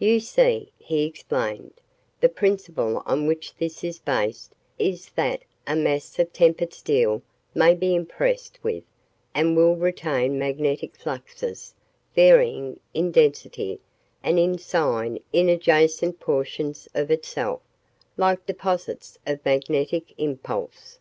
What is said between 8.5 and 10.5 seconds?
with and will retain